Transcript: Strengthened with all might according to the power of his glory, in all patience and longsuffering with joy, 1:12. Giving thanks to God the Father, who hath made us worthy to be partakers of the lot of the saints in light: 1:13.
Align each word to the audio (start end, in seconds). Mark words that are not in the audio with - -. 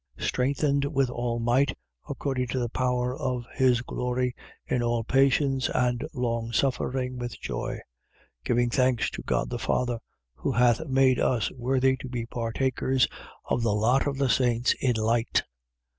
Strengthened 0.17 0.83
with 0.85 1.11
all 1.11 1.37
might 1.39 1.77
according 2.09 2.47
to 2.47 2.57
the 2.57 2.69
power 2.69 3.15
of 3.15 3.45
his 3.53 3.83
glory, 3.83 4.33
in 4.65 4.81
all 4.81 5.03
patience 5.03 5.69
and 5.75 6.03
longsuffering 6.15 7.19
with 7.19 7.39
joy, 7.39 7.73
1:12. 7.75 7.79
Giving 8.43 8.69
thanks 8.71 9.11
to 9.11 9.21
God 9.21 9.51
the 9.51 9.59
Father, 9.59 9.99
who 10.33 10.53
hath 10.53 10.83
made 10.87 11.19
us 11.19 11.51
worthy 11.51 11.97
to 11.97 12.09
be 12.09 12.25
partakers 12.25 13.07
of 13.45 13.61
the 13.61 13.75
lot 13.75 14.07
of 14.07 14.17
the 14.17 14.27
saints 14.27 14.73
in 14.81 14.95
light: 14.95 15.43
1:13. 15.43 15.43